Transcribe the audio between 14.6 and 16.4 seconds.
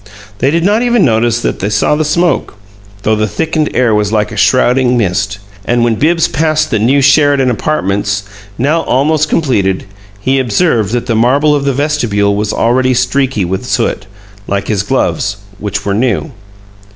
his gloves, which were new.